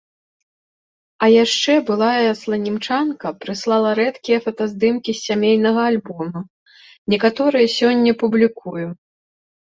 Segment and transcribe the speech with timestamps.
[1.23, 6.41] А яшчэ былая сланімчанка прыслала рэдкія фотаздымкі з сямейнага альбома,
[7.15, 8.91] некаторыя сёння публікуем.